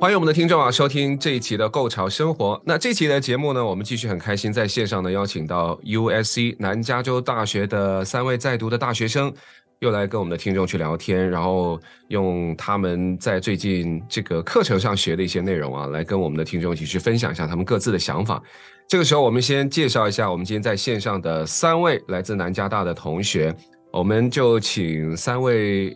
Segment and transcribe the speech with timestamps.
[0.00, 2.54] 欢迎我们的听众啊，收听这一期的《购潮生活》。
[2.64, 9.30] 那这期的节目呢，我们继续很开心在线上呢邀请到 USC 南加州大学的三位在读的大学生，
[9.80, 11.78] 又来跟我们的听众去聊天，然后
[12.08, 18.42] 用他们在最近这个课程上学的一些内容啊，来跟我们的听众一起去分享一下他们各自的想法。
[18.88, 23.54] 这个时候，我们先介绍一下我们今天在线上的三位来自南加大的同学，
[23.92, 25.94] 我们就请三位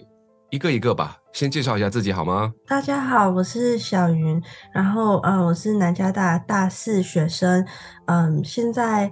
[0.50, 1.16] 一个一个吧。
[1.34, 2.52] 先介绍一下自己好吗？
[2.68, 4.40] 大家好，我是小云，
[4.72, 7.66] 然后呃，我是南加大大四学生，
[8.06, 9.10] 嗯，现在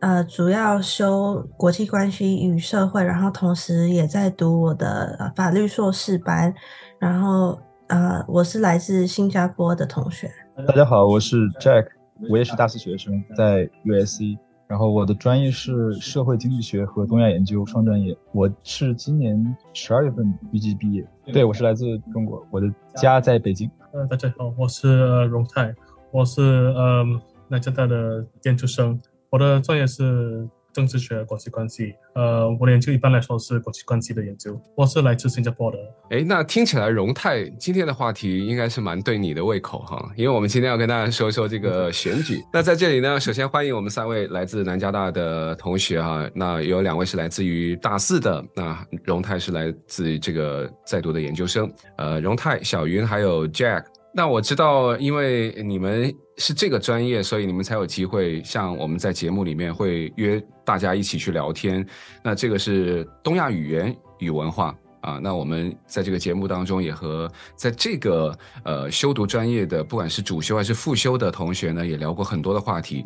[0.00, 6.52] 呃主要修国际关系与社会，然后同时也在读我的法律硕士班，
[6.98, 7.56] 然后
[7.86, 10.28] 呃，我是来自新加坡的同学。
[10.66, 11.86] 大家好，我是 Jack，
[12.28, 14.36] 我也是大四学生，在 USC。
[14.70, 21.04] 然后我的专业是社会经济学和东亚研究双专业，我是今年十二月份预计毕业。
[21.32, 23.68] 对，我是来自中国，我的家在北京。
[23.92, 25.74] 呃，大家好，我是荣泰，
[26.12, 28.96] 我是嗯南加大的研究生，
[29.28, 30.48] 我的专业是。
[30.72, 34.60] 政治学、国际关系，呃，我的研究一般来说是国际关系的研究。
[34.76, 35.78] 我是来自新加坡的。
[36.10, 42.42] 诶，那听起来荣泰今天的话题应该是蛮对你的胃口哈，因为我们今天要跟大家说一说这个选举。
[42.52, 51.70] 那在这里呢，首先欢迎我们三位来自南加大的同学哈，那有两位是来自于大四的，那荣泰是来自这个在读的研究生。
[51.96, 53.84] 呃，荣泰、小云还有 Jack。
[54.12, 61.86] 那我知道，因为你们是这个专业，所以你们才有机会像我们在节目里面会约大家一起去聊天。
[62.22, 65.20] 那这个是东亚语言与文化啊。
[65.22, 73.04] 那我们在这个节目当中也和在这个呃修读专业的，不管是主修还是副修的同学呢，也聊过很多的话题。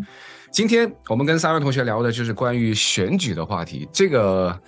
[0.51, 3.87] 今天我们跟三位同学聊的就是关于选举的话题。
[3.93, 4.59] 这个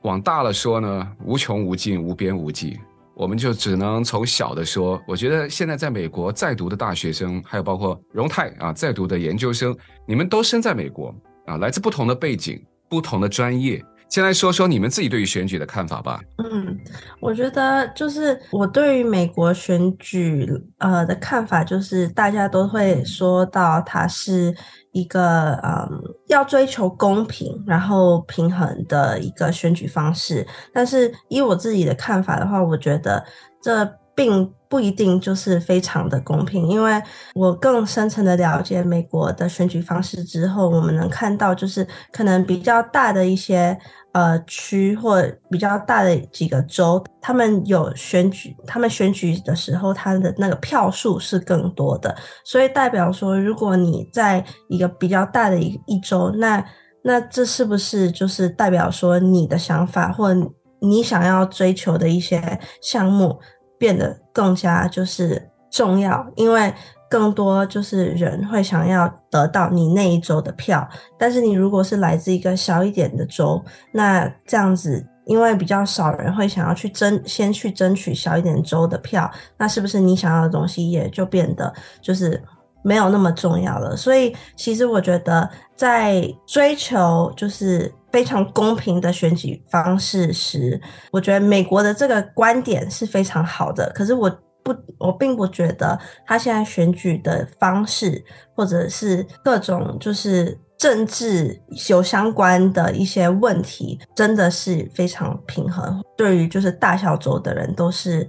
[0.00, 2.80] 往大了说呢，无穷无尽，无边无际。
[3.16, 9.76] 我们就只能从小的说，我觉得现在在美国在读的大学生，还有包括荣泰啊在读的研究生，
[10.06, 11.14] 你们都身在美国
[11.46, 13.82] 啊，来自不同的背景、不同的专业。
[14.14, 16.20] 先来说说你们自己对于选举的看法吧。
[16.38, 16.78] 嗯，
[17.18, 20.48] 我觉得就是我对于美国选举
[20.78, 24.54] 呃的看法，就是大家都会说到它是
[24.92, 30.46] 一个嗯要追求公平然后平衡的一个选举方式。
[30.72, 33.20] 但是以我自己的看法的话，我觉得
[33.60, 37.00] 这并不一定就是非常的公平，因为
[37.36, 43.78] 我更深层的了解美国的选举方式之后，我们能看到就是可能比较大的一些。
[44.14, 45.20] 呃，区或
[45.50, 52.14] 比较大的几个州，他们有选举，他们选举的时候，他的那个票数是更多的，
[52.44, 56.64] 所以代表说，如果你在一个比较大的一一周，那
[57.02, 60.32] 那这是不是就是代表说你的想法或
[60.80, 63.40] 你想要追求的一些项目
[63.84, 66.26] 变得更加就是重要？
[66.36, 66.72] 因为
[67.10, 73.62] 更多就是人会想要得到你那一州的票，但是你如果是来自一个小一点的州，
[73.92, 81.70] 那这样子，因为比较少人会想要去争，先去争取小一点州的票，那是不是你想要的东西也就变得
[82.00, 82.42] 就是
[82.82, 83.94] 没有那么重要了？
[83.94, 85.46] 所以，其实我觉得
[85.76, 90.80] 在追求就是非常公平的选举方式时，
[91.10, 93.90] 我觉得美国的这个观点是非常好的。
[93.92, 94.30] 可是我。
[94.66, 98.24] 不，我并不觉得他现在选举的方式，
[98.56, 101.60] 或者是各种就是政治
[101.90, 106.02] 有相关的一些问题，真的是非常平衡。
[106.16, 108.26] 对于就是大小州的人都是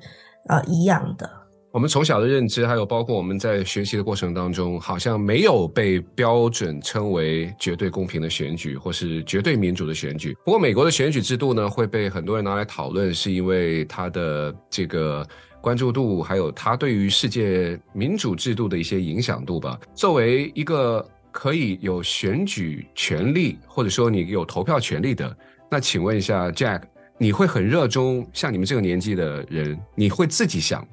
[0.49, 1.44] 呃一样的。
[1.75, 10.33] 我们从小的认知，还有包括我们在学习的过程当中，好像没有被标准称为绝对公平的选举，或是绝对民主的选举。
[10.45, 15.27] 不过，美国的选举制度呢，会被很多人拿来讨论，是因为它的这个。
[15.59, 19.77] 关注度，还有它对于世界民主制度的一些影响度吧。
[19.95, 25.35] 作为一个可以有选举权利，或者说你有投票权利的，
[25.69, 26.83] 那请问一下 Jack，
[27.17, 30.87] 你会很热衷像你们这个年纪的人，你会自己想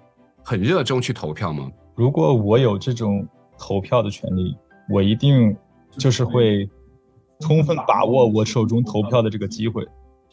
[0.45, 1.71] 很热衷去投票吗？
[1.95, 3.27] 如果我有这种
[3.59, 4.57] 投票的权利，
[4.89, 5.57] 我一定
[5.99, 6.69] 就是会
[7.41, 9.87] 充分把握我手中投票的这个机会，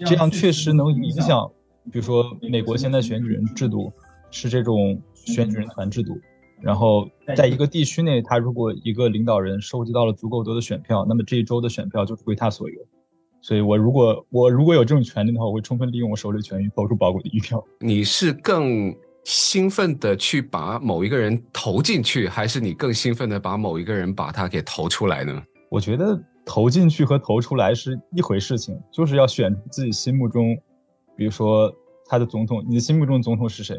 [0.06, 1.50] 这样确实能影响，
[1.92, 3.92] 比如说美国现在选举人制度。
[4.32, 6.16] 是这种选举人团制度。
[6.62, 12.80] 然后在一个地区内，他如果一个领导人收集到了足够多的选票，那么这一周的选票就是归他所有。
[13.42, 17.60] 所以我如果我如果有这种权利的话，我会充分利用我手里的权益投出宝贵的一票。
[17.80, 25.44] 你是更兴奋的去把某一个人投进去，还是你更兴奋的把某一个人把他给投出来呢？
[25.69, 30.57] 我觉得投进去和投出来是一回事情，就是要选自己心目中，
[31.16, 31.71] 比如说
[32.07, 33.75] 他的总统，你的心目中总统是谁？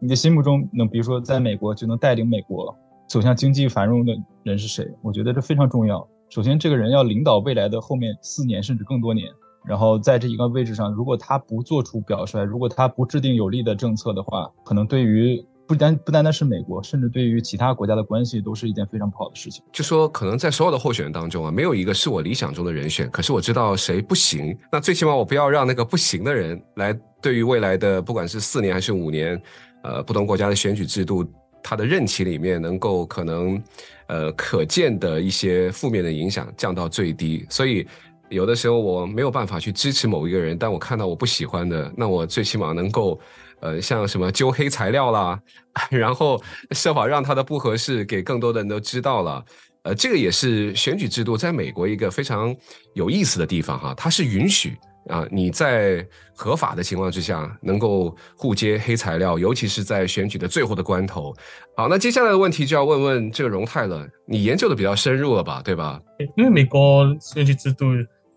[0.00, 2.76] 你的心目中能，比如说在美国就能带领美国
[3.08, 4.86] 走向经济繁荣的人是谁？
[5.02, 6.06] 我觉得这非常重要。
[6.28, 9.26] 首先，这个人要领导未来的后面四年甚至更多年，
[9.66, 19.62] 然后在这一个位置上，如果他不做出表率，如果他不制定有利的政策的话，可能对于不单不单单是美国，甚至对于其他国家的关系都是一件非常不好的事情。
[19.72, 29.40] 就说可能在所有的候选人当中啊，没有一个是我理想中的人选，可是我知道谁不行，那最起码我不要让那个不行的人来对于未来的不管是四年还是五年，
[29.82, 31.24] 呃，不同国家的选举制度。
[31.62, 33.62] 他的任期里面能够可能，
[34.06, 37.86] 呃，可见的一些负面的影响降到最低，所以
[38.30, 43.20] 有的时候我没有办法去支持某一个人，但我看到我不喜欢的，那我最起码能够，
[43.60, 45.38] 呃，像什么揪黑材料啦，
[45.90, 46.40] 然后
[46.70, 49.44] 设法让他的不合适给更多的人都知道了，
[49.82, 52.54] 呃，这个也是选举制度在美国一个非常
[52.94, 54.76] 有意思的地方哈，它是允许。
[55.08, 56.06] 啊，你在
[56.36, 61.34] 合法的情况之下能够互揭黑材料，尤其是在选举的最后的关头。
[61.74, 65.98] 好，那接下来的问题就要问问这个荣泰了，你研究的比较深入了吧，对吧？
[66.36, 67.86] 因为美国选举制度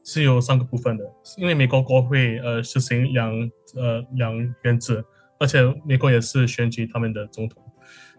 [0.03, 1.03] 是有三个部分的，
[1.37, 3.31] 因为美国国会呃实行两
[3.75, 5.03] 呃两院制，
[5.39, 7.63] 而且美国也是选举他们的总统，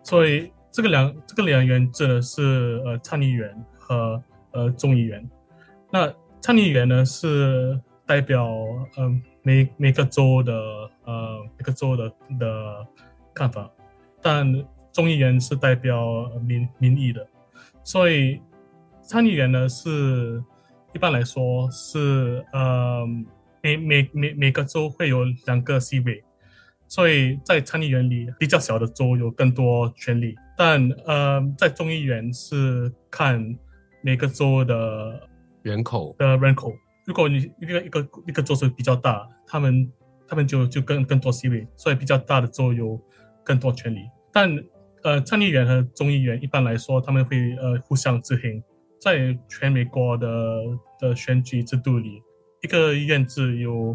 [0.02, 4.22] 所以这个两这个两院制呢是呃参议员和
[4.52, 5.28] 呃众议员。
[5.90, 7.80] 那参议员呢是。
[8.06, 8.46] 代表
[8.98, 10.52] 嗯、呃、每每个州的
[11.06, 12.86] 呃每个州的的
[13.32, 13.70] 看法，
[14.20, 14.46] 但
[14.92, 17.26] 众议员是代表民民意的，
[17.82, 18.42] 所以
[19.00, 20.44] 参议员呢是
[20.94, 23.04] 一般来说是呃
[23.60, 26.22] 每每每每个州会有两个席位，
[26.86, 33.58] 所以在参议员里比较小的州有更多权利，但呃在众议员是看
[34.02, 35.28] 每个州的
[35.62, 36.72] 人口的人口。
[37.04, 39.92] 如果你一个一个一个州是比较大，他们
[40.28, 42.98] 他们就就更更多席位，所以比较大的州有
[43.42, 43.98] 更多权利。
[44.32, 44.56] 但
[45.02, 48.62] 呃，参议员和众议员一般来说，他们会呃互相制衡。
[49.04, 50.28] 在全美国的
[50.98, 52.22] 的选举制度里，
[52.62, 53.94] 一个院制有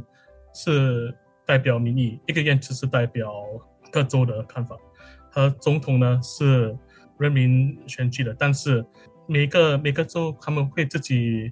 [0.54, 1.12] 是
[1.48, 3.34] 代表民意，一个院制是代表
[3.92, 4.78] 各州的看法。
[5.32, 6.78] 和总统呢是
[7.18, 8.86] 人民选举的，但是
[9.28, 11.52] 每个每个州他们会自己。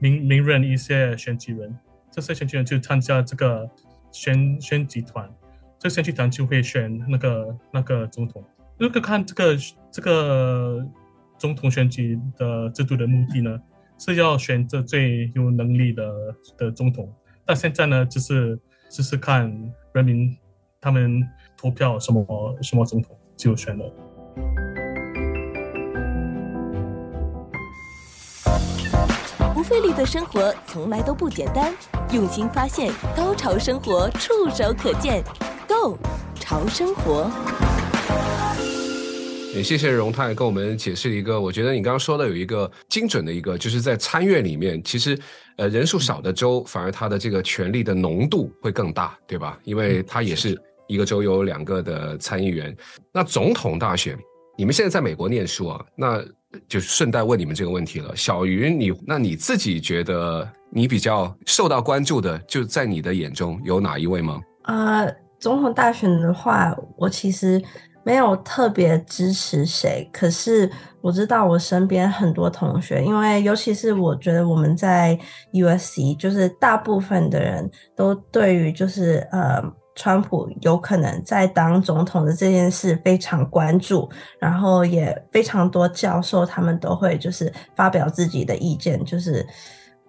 [0.00, 1.76] 名名人一些选举人，
[2.12, 3.68] 这些选举人就参加这个
[4.12, 5.28] 选选举团，
[5.76, 8.44] 这个选举团就会选那个那个总统。
[8.78, 9.56] 如果看这个
[9.90, 10.86] 这个
[11.38, 13.58] 总统选举的制度的目的呢，
[13.96, 16.12] 是要选择最有能力的
[16.56, 17.12] 的总统。
[17.46, 18.58] 但现在呢，只是
[18.90, 19.50] 只是看
[19.92, 20.36] 人民
[20.80, 21.22] 他们
[21.56, 22.24] 投票什么
[22.60, 23.92] 什么总统就选了。
[29.54, 31.72] 不费力的生活从来都不简单，
[32.12, 35.22] 用心发现，高潮生活触手可见
[35.66, 35.98] Go
[36.34, 37.30] 潮生活。
[39.54, 45.18] 也谢谢荣泰跟我们解释一个，我觉得你刚刚说的有一个精准的一个，就是在参院里面，其实
[45.56, 49.58] 呃人数少的州，反而它的这个权力的浓度会更大，对吧？
[49.64, 52.76] 因为它也是一个州有两个的参议员。
[53.12, 54.16] 那总统大选，
[54.56, 55.84] 你们现在在美国念书啊？
[55.96, 56.22] 那
[56.68, 64.40] 就顺带问你们这个问题了，小云，你那你自己觉得你比较受到关注的，就在你的眼中有哪一位吗？
[64.64, 67.62] 呃，总统大选的话，我其实
[68.08, 70.70] 没有特别支持谁，可是
[71.02, 75.18] 我知道我身边很多同学，因为尤其是我觉得我们在
[75.52, 79.62] USC，就是大部分的人都对于就是呃。
[80.00, 89.44] 川普有可能在当总统的这件事非常关注，然后也非常多教授他们都会就是发表自己的意见，就是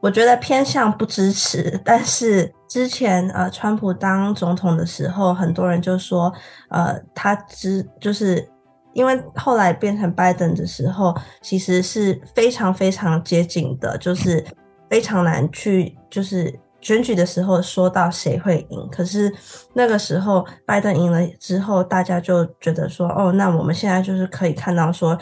[0.02, 1.80] 我觉得偏向不支持。
[1.84, 6.34] 但是之前呃，川普当总统的时候，很多人就说
[6.70, 8.48] 呃，他支就是
[8.94, 14.46] 因为后来变成拜登的时候，其实是非常非常接近的，就是
[14.90, 16.60] 非常难去就是。
[16.82, 19.30] 选举的时候说到谁会赢，可是
[19.74, 25.20] 那个时候拜登赢了之后，大家就觉得说，哦，那我们现在就是可以看到说，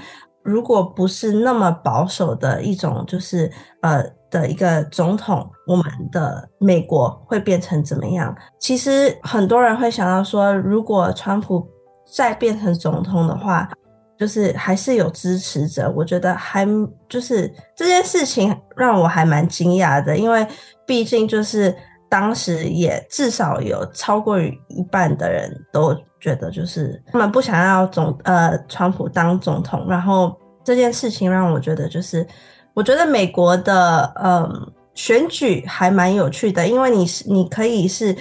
[0.47, 3.51] 如果不是那么保守的一种，就是
[3.81, 4.01] 呃
[4.31, 8.33] 的一个总统，我们的美国会变成怎么样？
[8.57, 11.67] 其实很多人会想到说，如果川普
[12.15, 13.69] 再变成总统的话，
[14.17, 15.91] 就是还是有支持者。
[15.93, 16.65] 我觉得还
[17.09, 20.47] 就是这件事情让我还蛮惊讶的，因为
[20.85, 21.75] 毕竟就是
[22.09, 29.85] 当时也至少有超过一半的人都觉得就是他们不想要总呃川普当总统。
[29.89, 32.25] 然后这件事情让我觉得就是
[32.73, 38.15] 我觉得美国的嗯选举还蛮有趣的，因为你是你可以是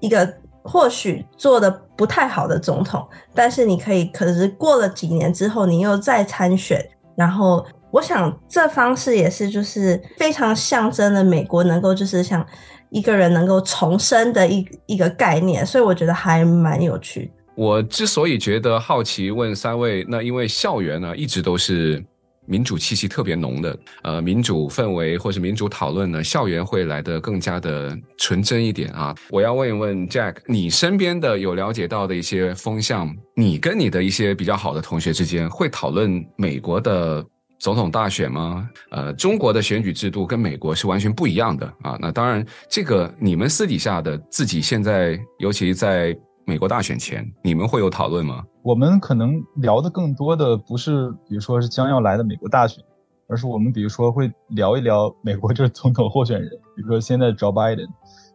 [0.00, 0.34] 一个。
[0.62, 12.46] 或许做的不太好的总统，但是你可以，可是过了几年之后，你又再参选，然后我想这方式也是就是非常象征的美国能够就是像
[12.90, 17.30] 一个人能够重生的一一个概念，所以我觉得还蛮有趣。
[17.54, 22.04] 我之所以觉得好奇，问三位，那因为校园呢一直都是。
[22.46, 29.14] 民主气息特别浓的，呃，民主氛围或是民主讨论呢，校园会来得更加的纯真一点啊。
[29.28, 37.24] 我要问一问 Jack，你身边的有了解到的一些风向，你跟你的一些比较好的同学之间会讨论美国的
[37.60, 38.68] 总统大选吗？
[38.90, 41.96] 呃，中国的选举制度跟美国是完全不一样的啊。
[42.00, 46.18] 那当然，这个你们私底下的自己现在，尤其在。
[46.46, 48.42] 美国大选前，你们会有讨论吗？
[48.62, 52.82] 我们可能聊的更多的不是，比如说是将要来的美国大选，
[53.28, 57.86] 而是我们比如说会聊一聊美国这总统候选人，比如说现在 Joe Biden，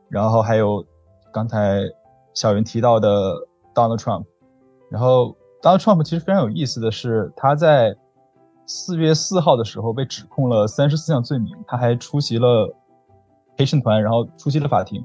[0.07, 0.85] 然后还有
[1.33, 1.81] 刚才
[2.33, 3.35] 小云提到的
[3.73, 4.23] Donald Trump，
[4.89, 7.93] 然后 Donald Trump 其实非常有意思的是，他在
[8.65, 12.73] 四月四号的时候被指控了三十四项罪名，他还出席了
[13.55, 15.03] 陪审团，然后出席了法庭，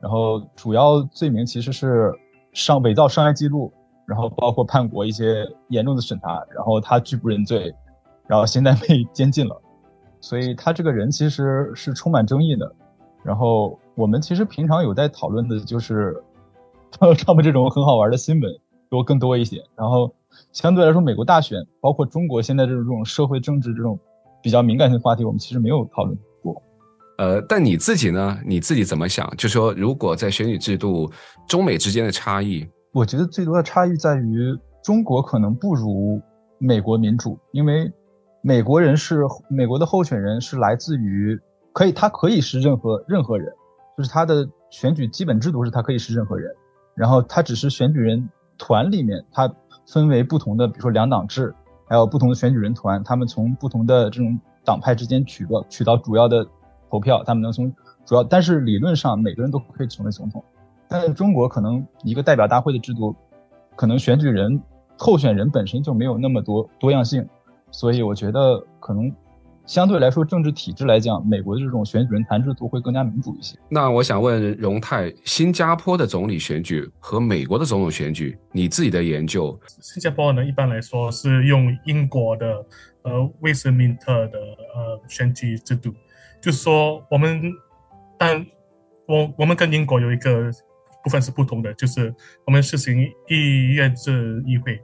[0.00, 2.12] 然后主要罪名其实是。
[2.52, 3.70] 上伪造商业记录，
[4.06, 7.70] 然后包括叛国一些严重的审查，然后他拒不认罪，
[8.26, 9.60] 然后现在被监禁了，
[10.22, 12.74] 所以他这个人其实是充满争议的。
[13.22, 16.16] 然后我们其实平常有在讨论的就是，
[16.90, 18.50] 他们这种很好玩的新闻
[18.88, 19.62] 多更多一些。
[19.74, 20.10] 然后
[20.52, 23.98] 相对来说，美国大选，包括中国现在这种社会政治这种
[24.42, 26.62] 比较敏感性的话题，我们其实没有讨论过。
[27.18, 28.38] 呃，但你自己呢？
[28.46, 29.26] 你自己怎么想？
[29.36, 31.10] 就说如果在选举制度，
[31.48, 36.20] 中美之间的差异，我觉得最多的差异在于中国可能不如
[36.58, 37.90] 美国民主，因为
[38.42, 41.38] 美国人是美国的候选人是来自于
[41.72, 43.52] 可以，他可以是任何任何人，
[43.96, 46.54] 就是他的选举基本制度是他可以是任何人，
[46.94, 48.28] 然后他只是选举人
[48.58, 49.52] 团里面，他
[49.86, 51.54] 分为不同的，比如说两党制，
[51.86, 56.46] 还有不同的选举人团，他们从不同的这种党派之间取个取到主要的。
[56.88, 57.74] 投票，他们能从
[58.04, 60.42] 主要，但是理论上每个人都可以成为总统。
[60.86, 63.14] 但是中国可能一个代表大会的制度，
[63.74, 64.62] 可能选举人
[64.96, 67.28] 候选人本身就没有那么多多样性，
[67.72, 69.12] 所以我觉得可能
[69.66, 73.58] 相对来说政治体制来讲，美国的这种选举人团制度会更加民主一些。
[73.68, 79.58] 那我想问荣泰，新加坡的总理选举和美国的总统选举，你自己的研究？
[79.80, 82.64] 新加坡呢，一般来说是用英国的
[83.02, 84.38] 呃威斯敏特的
[84.74, 85.92] 呃选举制度。
[86.40, 87.52] 就是说，我们，
[88.16, 88.46] 但
[89.08, 90.48] 我我们跟英国有一个
[91.02, 94.80] 部分是不同的，就是我们实行议院制议会，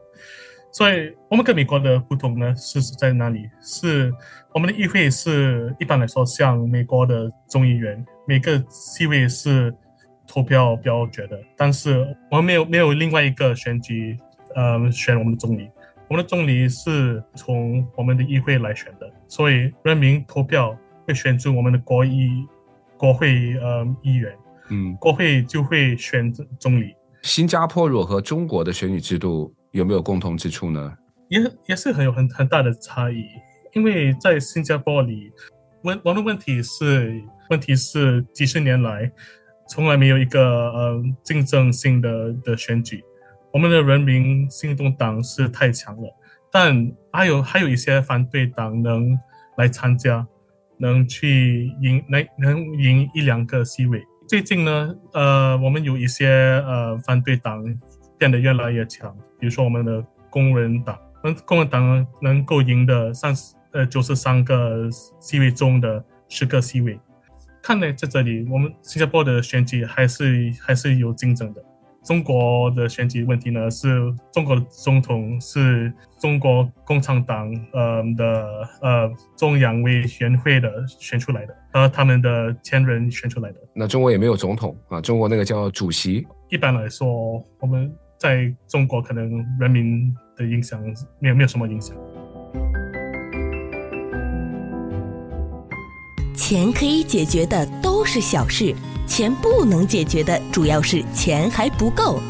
[0.72, 3.48] 所以我们跟美国的不同呢，是在哪里？
[3.60, 4.12] 是
[4.52, 9.72] 我们的议会是一般来说像美国的众议员，每个席位是
[10.26, 14.16] 投票表决的，但是我们没有没有另外一个选举，
[14.54, 15.70] 呃，选我们的总理，
[16.08, 20.76] 我们的总理是从我们的议会来选的，所以人民投票。
[21.04, 22.46] 会选出我们的国议、
[22.96, 24.32] 国会呃议员，
[24.70, 26.94] 嗯，国会就会选总理。
[27.22, 30.96] 新加坡如果和中国的选举制度有没有共同之处呢？
[31.28, 33.24] 也也是很有很很大的差异，
[33.72, 35.32] 因为在新加坡里，
[35.82, 39.10] 问我的问题是，问题是几十年来
[39.68, 43.02] 从来没有一个呃竞争性的的选举，
[43.52, 46.08] 我们的人民行动党是太强了，
[46.50, 49.18] 但还有还有一些反对党能
[49.56, 50.26] 来参加。
[50.78, 54.02] 能去赢，能能赢一两个席位。
[54.26, 56.26] 最近呢，呃，我们有一些
[56.66, 57.62] 呃反对党
[58.22, 60.00] 变得越来越强，比如说我们的
[60.30, 64.88] 工人党，嗯，工人党能够赢得三十呃九十三个
[65.18, 66.96] 席位中的十个席位。
[67.60, 71.60] 看来在这里，我们新加坡的选举还是还是有竞争的。
[72.04, 73.88] 中国的选举问题呢，是
[74.32, 78.46] 中国的总统是中国共产党呃的
[78.82, 83.58] 呃中央委员会的选出来的，和他们的前人选出来的。
[83.74, 86.24] 那中国也没有总统啊，中国那个叫主席。
[86.48, 87.90] 一般来说，我们
[88.22, 90.80] 在中国可能人民的影响
[91.18, 91.96] 没有没有什么影响。
[96.32, 98.72] 钱可以解决的都是小事。
[99.08, 102.20] 钱不能解决的主要是钱还不够，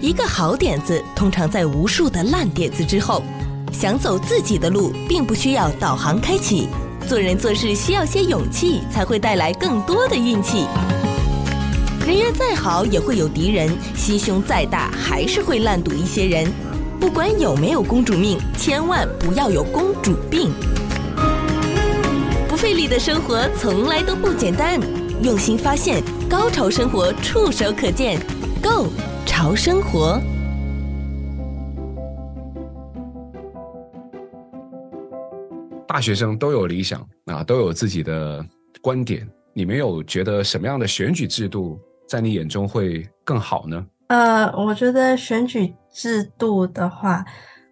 [0.00, 3.22] 一个好点子通常在无数的烂点子之后。
[3.70, 6.68] 想走自己的路，并不需要导航开启。
[7.06, 10.64] 做人做事需要些勇气，才会带来更多的运气。
[12.06, 16.46] 人缘再好，也会有敌人；心胸再大，还是会烂赌一些人。
[17.00, 20.52] 不管有没有公主命，千万不要有公主病。
[22.46, 24.78] 不费力的生活从来都不简单，
[25.22, 28.20] 用心发现，高潮生活触手可见
[28.62, 28.88] Go
[29.24, 30.20] 潮生活。
[35.88, 38.44] 大学生都有理想啊，都有自己的
[38.82, 39.26] 观点。
[39.56, 43.86] 你们有觉得什么样的选举制度在你眼中会更好呢？
[44.08, 47.24] 呃，我觉得选举制度的话，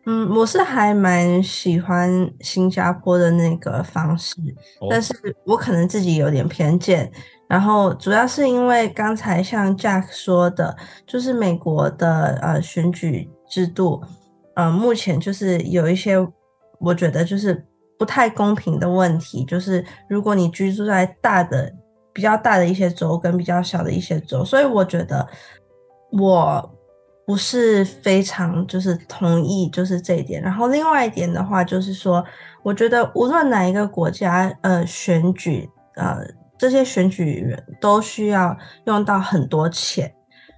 [0.06, 4.36] 嗯，我是还蛮喜欢新加坡的那个方式，
[4.80, 7.10] 哦、但是我可能自己有点偏见。
[7.48, 14.02] 然后主要是因为刚才像 Jack 说的，就是美国的呃选举制度，
[14.54, 16.16] 呃，目前就是有一些
[16.80, 17.66] 我觉得就是。
[17.98, 21.72] 不太公平的问题就是，如果你居住在大的、
[22.12, 25.26] 比较大的一些州跟比较小的一些州，所以我觉得
[26.10, 26.70] 我
[27.26, 30.42] 不是非常就是同意就是这一点。
[30.42, 32.24] 然后另外一点的话，就是说，
[32.62, 36.18] 我觉得无论哪一个国家呃选举呃
[36.58, 40.12] 这些选举人都需要用到很多钱，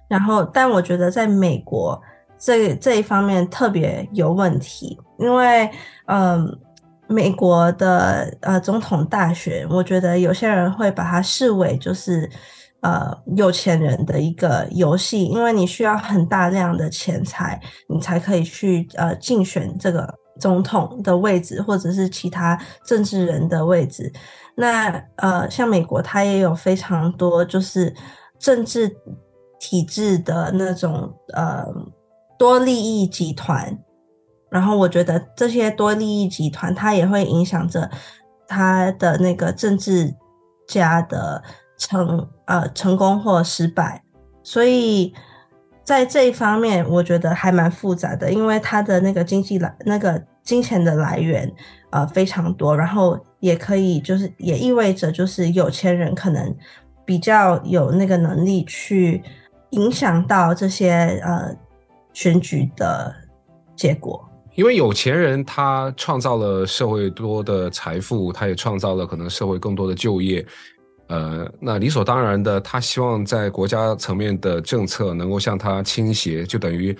[0.07, 2.01] 然后但我觉得在美国
[2.37, 5.69] 这这一方面特别有问题，因为
[6.07, 6.59] 嗯。
[7.07, 12.29] 美国的呃总统大选，我觉得有些人会把它视为就是
[12.81, 24.11] 呃有钱人的一个游戏，因为你需要很大量的钱财，你才可以去呃竞选这个总统的位置，或者是其他政治人的位置。
[24.55, 27.93] 那呃像美国，它也有非常多就是
[28.39, 28.89] 政治
[29.59, 31.65] 体制的那种呃
[32.39, 33.77] 多利益集团。
[34.55, 37.91] 然后我觉得这些多利益集团，它也会影响着
[38.47, 40.15] 他的那个政治
[40.65, 41.43] 家的
[41.77, 44.01] 成呃成功或失败，
[44.43, 45.13] 所以
[45.83, 51.53] 在这一方面，我觉得还蛮复杂的，因为他的那个经济来那个金钱的来源
[51.89, 56.55] 呃非常多，然后也可以就是也意味着就是有钱人可能
[57.03, 59.21] 比较有那个能力去
[59.71, 61.53] 影响到这些呃
[62.13, 63.13] 选举的
[63.75, 64.24] 结果。
[64.55, 70.45] 因为有钱人他创造了社会多的财富，他也创造了可能社会更多的就业，
[71.07, 76.97] 呃，那理所当然的，他希望在国家层面的政策能够向他倾斜，就等于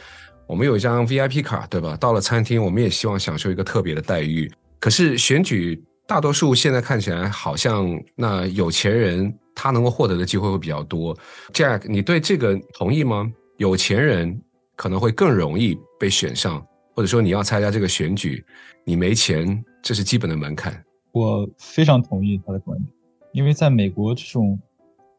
[0.47, 1.95] 我们有一张 VIP 卡，对吧？
[1.97, 4.51] 到了餐厅，我们也希望享受一个特别的待遇。
[4.79, 11.17] 可是选举，大多数现在看起来好像那有钱人他能够获得的机会会比较多。
[11.53, 13.31] Jack，你对这个同意吗？
[13.57, 14.39] 有钱人
[14.75, 16.63] 可能会更容易被选上。
[16.95, 18.41] 或者说你要参加这个选举，
[18.85, 20.81] 你没钱，这是基本的门槛。
[21.11, 22.89] 我非常同意他的观点，
[23.33, 24.57] 因为在美国这种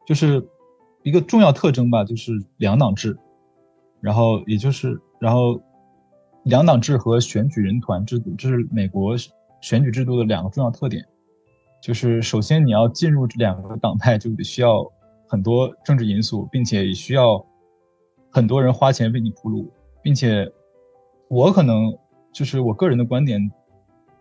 [0.07, 0.43] 就是
[1.03, 3.15] 一个重要特征吧，就是两党制，
[4.01, 5.61] 然后也就是然后
[6.45, 9.15] 两党制和选举人团制度，这是美国
[9.61, 11.05] 选举制度的两个重要特点。
[11.79, 14.83] 就是首先你要进入这两个党派，就得需要
[15.27, 17.45] 很多政治因素，并且也需要
[18.31, 20.51] 很多人花钱为你铺路，并且。
[21.29, 21.93] 我可能
[22.31, 23.51] 就是我个人的观点，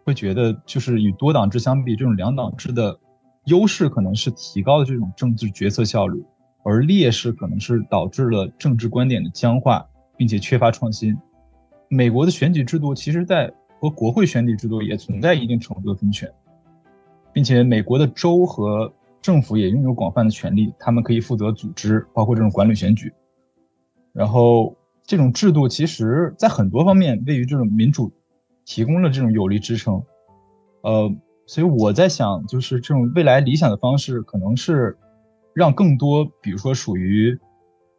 [0.05, 2.99] 会觉得就是与多党制相比，这种两党制的
[3.45, 6.25] 优势可能是提高了这种政治决策效率，
[6.64, 11.16] 而劣势可能是导致了政治观点的僵化，并且缺乏创新。
[11.88, 16.29] 美国的选举制度其实，在和国会选举制度也存在一定程度的分权，
[17.33, 18.92] 并且美国的州和
[19.23, 23.12] 政府也拥有广泛的权利，他们可以负责组织，包括这种管理选举，
[24.12, 24.75] 然后。
[25.07, 28.12] 这种制度其实，在很多方面为于这种民主
[28.64, 30.03] 提供了这种有力支撑，
[30.83, 31.09] 呃，
[31.47, 34.99] 所以我在想，就是这种未来理想的方式，可能是
[35.55, 37.38] 让更多，比如说属于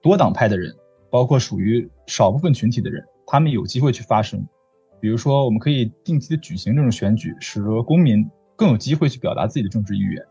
[0.01, 0.75] 多党派的人，
[1.09, 4.45] 包括属于少部分群体的人，他们有机会去发声。
[4.99, 10.21] 比如说，我们可以定期的举行这种选举，使得公民更有机会去表达自己的政治意愿，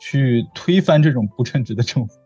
[0.00, 2.18] 去推翻这种不称职的政府，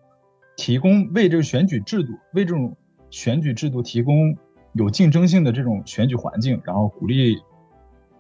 [0.57, 2.75] 提供为这个选举制度，为这种。
[3.11, 4.37] 选举制度提供
[4.75, 7.37] 有竞争性的这种选举环境，然后鼓励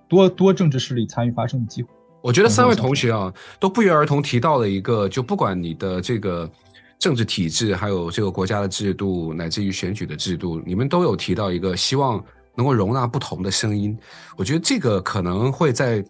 [0.09, 1.88] 多多政治势力参与发声的机会。
[2.20, 6.51] 我觉得三位同学啊，都不约而同提到了一个，就不管你的这个
[6.98, 12.22] 政治体制，还有这个国家的制度，乃至于选举的制度，你们都有提到一个希望
[12.57, 13.96] 能够容纳不同的声音。
[14.37, 16.05] 我觉得这个可能会在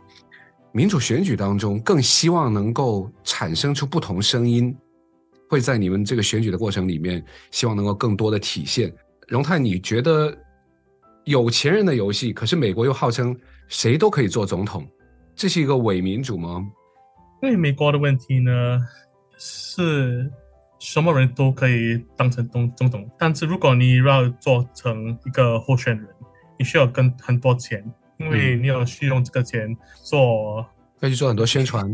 [0.72, 4.74] 民主选举当中更希望能够产生出不同声音。
[5.48, 8.92] 会在你们这个选举的过程里面，希望能够更多的体现。
[9.26, 10.36] 荣泰，你觉得
[11.24, 14.86] 有钱人的游戏，可是美国又号称谁都可以做总统，
[15.34, 16.66] 这是一个伪民主吗？
[17.42, 18.78] 因为美国的问题呢，
[19.38, 20.30] 是
[20.78, 26.06] 什么人都可以当成总总统，但是如果你要做成一个候选人，
[26.58, 27.84] 你需要跟很多钱，
[28.18, 30.66] 因为你要去用这个钱做，
[31.00, 31.88] 要去做很多宣传，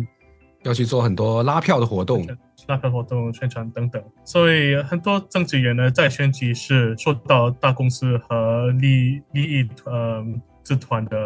[0.64, 2.26] 要去做很多拉票的活动，
[2.66, 4.02] 拉票活动、宣传等等。
[4.24, 10.24] 所以很多政治员呢，在选举时受到大公司和利利益呃
[10.62, 11.16] 集团的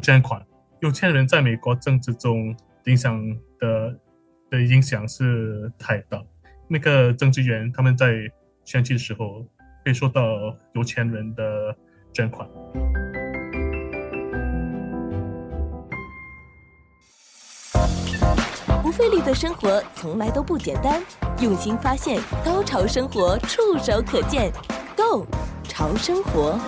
[0.00, 0.40] 捐款。
[0.80, 2.56] 有钱人在美国政治中
[2.86, 3.20] 影响
[3.58, 3.94] 的
[4.48, 6.22] 的影响是太大。
[6.68, 8.14] 那个政治员他们在
[8.64, 9.44] 选举的时候
[9.84, 10.22] 会受到
[10.74, 11.74] 有钱人的
[12.12, 12.48] 捐款。
[19.00, 21.02] 费力的生活从来都不简单，
[21.40, 24.52] 用心发现，高潮生活触手可见
[24.94, 25.26] Go
[25.62, 26.60] 潮生活。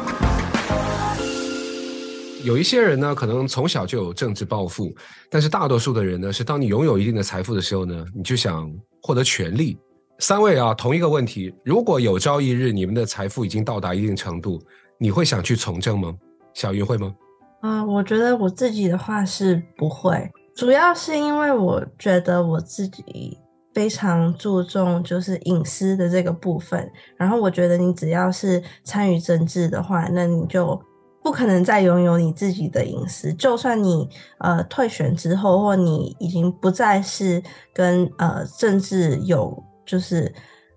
[2.43, 4.95] 有一些人呢，可能从小就有政治抱负，
[5.29, 9.77] 但是大多数的人呢，是当你拥有一定的财富的时候呢，你就想获得权利。
[10.19, 14.59] 三位啊，同一个问题：如果有朝一日你们的财富已经到达一定程度，
[14.99, 16.15] 你会想去从政吗？
[16.55, 17.15] 小云会吗？
[17.61, 23.39] 啊、呃，我觉得我自己的话是不会，主要是因为我觉得我自己
[23.75, 30.81] 非常注重就是隐私的这个部分，然后我觉得你只要是参与政治的话，那你就
[31.23, 37.43] 不可能再拥有你自己的隐私，就算你呃退选之后，或你已经不再是
[37.75, 39.63] 跟呃政治有。
[39.85, 40.33] 就是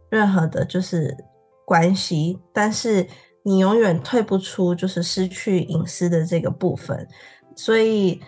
[0.09, 1.15] 任何的，就是
[1.63, 3.05] 关系，但是
[3.43, 7.07] 你永远退不出，就是失去隐私的这个部分。
[7.55, 8.19] 所以，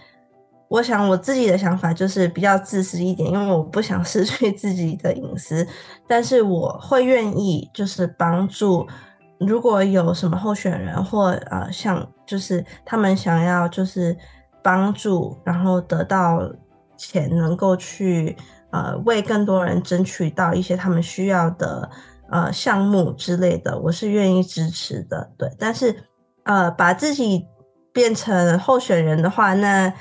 [0.70, 5.66] 我想我自己的想法就是比较自私一点，因为我不想失去自己的隐私，
[6.08, 8.88] 但是我会愿意就是帮助，
[9.40, 14.18] 如果有什么候选人或呃像就是他们想要就是
[14.62, 16.42] 帮助，然后得到
[16.98, 18.36] 钱，能够去。
[18.70, 21.90] 呃，为更多人争取到一些他们需要的
[22.30, 25.32] 呃项目之类的，我是愿意支持的。
[25.38, 25.96] 对，但是
[26.44, 27.48] 呃，把自己
[27.94, 29.92] 变成候选人的话，那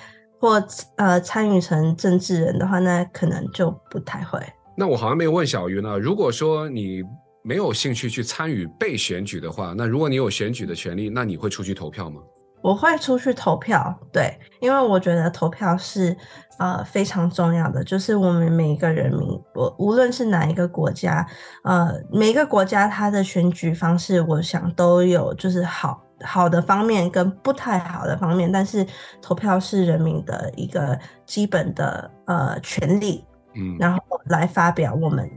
[0.40, 0.62] 或
[0.96, 4.40] 呃参与成政治人的话，那可能就不太会。
[4.76, 5.98] 那我好像没有问小鱼呢。
[5.98, 7.02] 如果说你
[7.42, 12.20] 没有兴趣去参与被选举的话，那如果你有选举的权利，那你会出去投票吗？
[12.62, 16.16] 我会出去投票，对，因为我觉得投票是
[16.58, 21.24] 呃非常重要的，就是我们每一个人民，我无论是哪一个国家，
[21.62, 28.86] 呃，每一个国家它的选举方式，我想都有就是好好的方面跟不太好的方面，但是
[29.20, 33.24] 投票是人民的一个基本的呃权利，
[33.54, 35.30] 嗯，然后来发表我们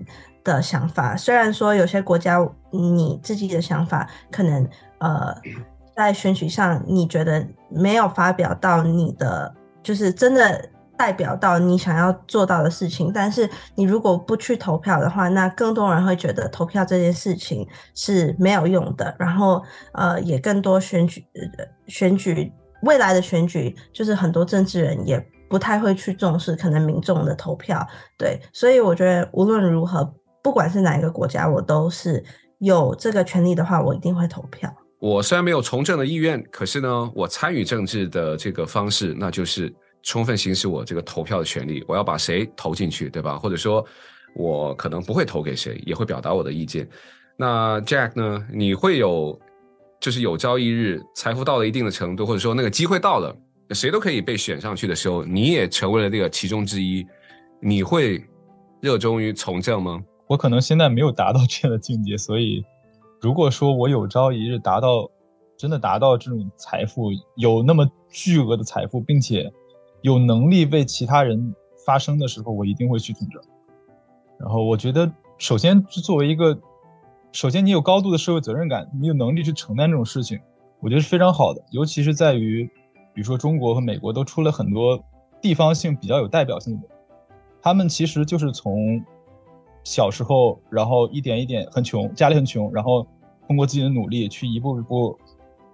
[0.44, 1.16] 的想法。
[1.16, 2.38] 虽然说有些国家
[2.72, 4.68] 你自己的想法可能
[5.00, 5.36] 呃。
[6.00, 13.10] 在选举上，你觉得没有发表到你的，就是真的代表到你想要做到的事情。
[13.14, 19.16] 但是你如果不去投票的话，那更多人会觉得投票这件事情是没有用的。
[19.18, 21.26] 然后，呃，也更多选举，
[21.88, 22.52] 选举
[22.84, 27.88] 未来的选举，就是很多政治人也不太会去重视可能民众的投票。
[28.18, 32.22] 对，所以我觉得无论如何，不管是哪一个国家，我都是
[32.60, 34.70] 有这个权利的话，我一定会投票。
[35.00, 41.84] 我虽然没有从政的意愿，可是呢，我参与政治的这个方式，那就是充分行使我这个投票的权利。
[41.88, 43.38] 我要把谁投进去，对吧？
[43.38, 43.86] 或者说，
[44.36, 46.88] 我可能不会投给谁，也会表达我的意见。
[47.38, 48.46] 那 Jack 呢？
[48.52, 49.40] 你会有，
[50.00, 53.36] 就是有朝一日财富到了一定的程度，或者说那个机会到了，
[53.72, 57.06] 谁都可以被选上去的时候，你也成为了这个其中之一，
[57.62, 58.24] 你会
[58.82, 60.02] 热衷于从政吗？
[60.28, 62.64] 我可能现在没有达到这样的境界，所以。
[63.22, 65.06] 如果说我有朝一日达到，
[65.58, 69.52] 真的达到这种财富，有那么巨额的财富，并且
[70.02, 71.54] 有能力为其他人
[71.86, 73.42] 发声的时候，我一定会去从政。
[74.40, 76.58] 然后我觉得，首先是作为一个，
[77.32, 80.40] 首先你有高度的社会责任感，你有能力去承担这种事情，
[80.80, 81.62] 我觉得是非常好的。
[81.72, 82.66] 尤其是在于，
[83.14, 85.04] 比如说中国和美国都出了很多
[85.42, 86.88] 地方性比较有代表性的，
[87.62, 89.04] 他们其实就是从。
[89.86, 93.08] 小时候，然后一点一点很穷，家里很穷，然后
[93.48, 95.18] 通过自己的努力去一步一步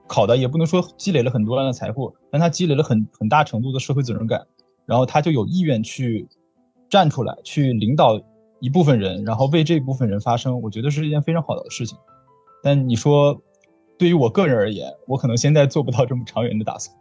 [0.08, 4.46] 考的，也不能说积累了很多样的财富，但他积累了很很大程度的社会责任感，
[4.86, 6.28] 然后他就有意愿去
[6.90, 8.22] 站出来，去领导
[8.60, 11.98] 一部分人，然后为这部分人发声，我觉得是一件非常好的事情。
[12.64, 13.40] 但你说，
[13.98, 16.96] 对于我个人而言，我可能现在做不到这么长远的打算。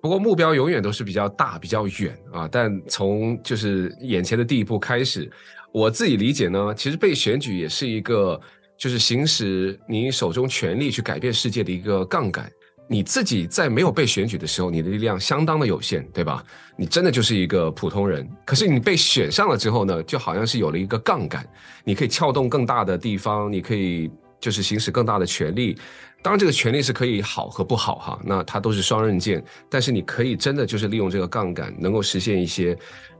[0.00, 5.30] 不过目标永远都是比较大、比较远啊，但从就是眼前的第一步开始。
[5.72, 8.40] 我自己理解呢，其实被选举也是一个
[8.78, 12.50] 就是行使你手中权力去改变世界的一个杠杆。
[12.90, 16.42] 你自己在没有被选举的时候，你的力量相当的有限，对吧？
[16.74, 18.26] 你真的就是一个普通人。
[18.46, 21.46] 可是你被选上了之后呢，就好像是有了一个杠杆，
[21.84, 24.10] 你可以撬动更大的地方，你可以
[24.40, 25.76] 就是行使更大的权力。
[26.22, 29.44] 当然，这个权力是可以好和不好哈，那它都是双刃剑。
[29.68, 32.74] 但是你可以真的就是利用这个杠杆，能够实现一些，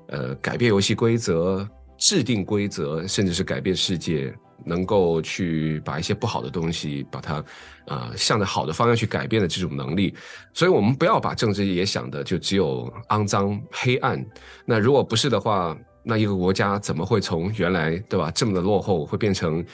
[0.07, 1.69] 呃，改变游戏规则、
[1.99, 4.35] 制定规则，甚至是改变世界。
[4.65, 7.45] 能够去把一些不好的东西，把它，
[7.87, 10.15] 呃，向着好的方向去改变的这种能力，
[10.53, 14.25] 所以我们不要把政治也想的就只有肮脏黑暗。
[14.65, 19.65] 那如果不是的话，那一个国家怎么会从原来对吧这么的落后，会变成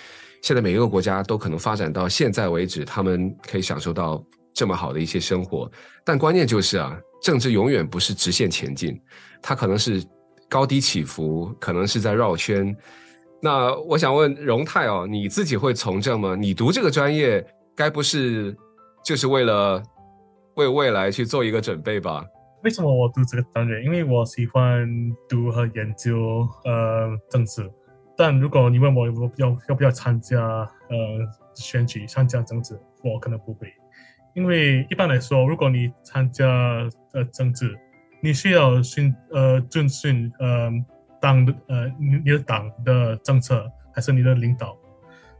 [0.42, 5.70] 现在每一个国家都可能发展到现在为止，他们可以享受到这么好的一些生活？
[6.05, 9.01] 但关键就是啊，政治永远不是直线前进，
[9.40, 10.05] 它可能是
[10.49, 12.77] 高低起伏，可能是在绕圈。
[13.44, 16.35] 那我想问荣泰哦，你自己会从政吗？
[16.35, 18.57] 你读这个专业，该不是
[19.04, 19.83] 就是为了
[20.54, 22.24] 为未来去做一个准备吧？
[22.62, 23.83] 为什么我读这个专业？
[23.83, 24.88] 因为我喜欢
[25.28, 27.70] 读和研究呃政治。
[28.16, 30.96] 但如果你问我要要要不要参加呃
[31.54, 33.68] 选举、参加政治，我可能不会。
[34.35, 36.48] 因为一般来说，如果你参加
[37.12, 37.78] 呃政治，
[38.22, 40.72] 你需要训呃遵循呃。
[41.24, 44.76] 党的呃，你你的党的政策还是你的领导，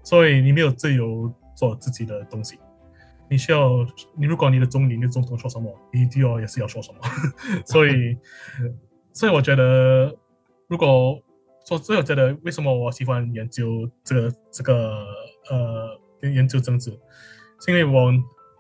[0.03, 2.59] 所以你没有自由做自己的东西。
[3.29, 7.01] 你需要，你如果你的总理、你的总统说什么，你就要也是要说什么。
[7.67, 8.17] 所以，
[9.13, 10.17] 所以我觉得，
[10.69, 11.21] 如果
[11.67, 15.05] 说，所以我觉得，为什么我喜欢研究这个这个
[15.51, 16.91] 呃研究政治，
[17.61, 18.11] 是因为我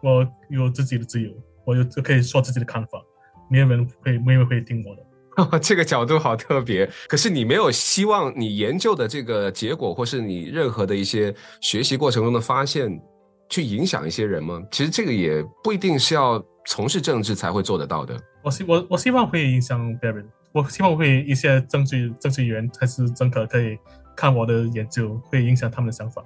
[0.02, 1.30] 我有自己的自由，
[1.64, 3.02] 我有就可以说自己的看法，
[3.50, 5.03] 没有人会没有人会听我的。
[5.61, 13.01] 这个角度好特别，可是你没有希望你研究的这个结果，或是你任何的一些学习过程中的发现，
[13.49, 14.62] 去影响一些人吗？
[14.70, 18.16] 其实这个也不一定是要从事政治才会做得到的。
[18.42, 23.77] 我希我我希望会影响别人，我希望会一些政治政治员还是政客可以
[24.14, 26.23] 看我的研究，会影响他们的想法。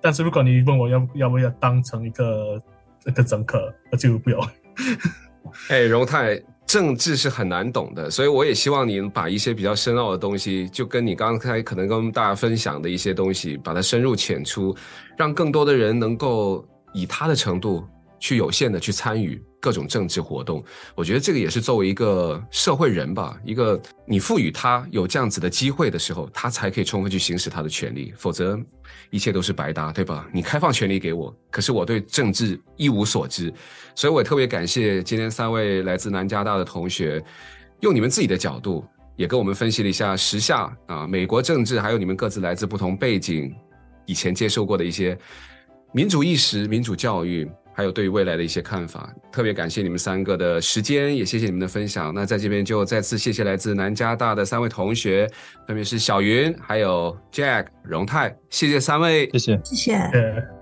[0.00, 2.62] 但是如果你问我要要不要当成一个
[3.06, 4.38] 一个政客，我就不要。
[5.68, 6.42] 哎，荣泰。
[6.72, 14.74] 政治是很难懂的，所以我也希望你把一些比较深奥的东西，就跟你刚才可能跟大家分享的一些东西，把它深入浅出，
[15.14, 17.86] 让更多的人能够以他的程度
[18.18, 19.38] 去有限的去参与。
[19.62, 20.62] 各种政治活动。
[20.94, 28.60] 我觉得这个也是作为一个社会人吧，一个你赋予他有这样子的机会的时候，他才可以充分去行使他的权利，否则。
[29.10, 30.26] 一切都是白搭，对吧？
[30.32, 33.52] 你开放权利给我，可是我对政治一无所知，
[33.94, 37.22] 所以我也特别感谢今天三位来自南加大的同学，
[37.80, 38.82] 用你们自己的角度，
[39.16, 43.54] 也跟我们分析了一下时下啊美国政治，还有你们各自来自不同背景，
[44.06, 45.16] 以前接受过的一些
[45.92, 47.46] 民主意识、民主教育。
[47.74, 52.12] 还有对于未来的一些看法，特别感谢你们三个的时间，也谢谢你们的分享。
[52.14, 55.28] 那在这边就再次谢谢来自南加大的三位同学，
[55.66, 60.61] 分别是小云、还有 Jack、荣泰，谢谢三位，谢谢，谢谢。